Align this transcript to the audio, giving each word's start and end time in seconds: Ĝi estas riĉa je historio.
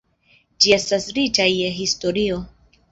Ĝi 0.65 0.73
estas 0.79 1.07
riĉa 1.19 1.47
je 1.51 1.71
historio. 1.81 2.45